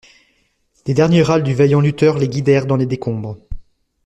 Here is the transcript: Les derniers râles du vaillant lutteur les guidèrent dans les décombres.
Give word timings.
Les 0.87 0.95
derniers 0.95 1.21
râles 1.21 1.43
du 1.43 1.53
vaillant 1.53 1.79
lutteur 1.79 2.17
les 2.17 2.27
guidèrent 2.27 2.65
dans 2.65 2.75
les 2.75 2.87
décombres. 2.87 3.37